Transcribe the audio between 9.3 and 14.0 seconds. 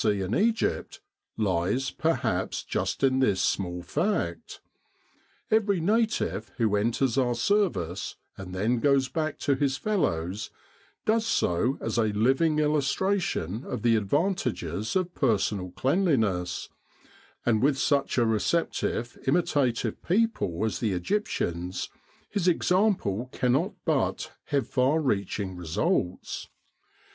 to his fellows, does so as a living illustration of the